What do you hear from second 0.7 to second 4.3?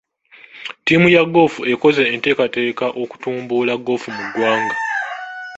Ttiimu ya goofu ekoze enteekateeka okutumbula goofu mu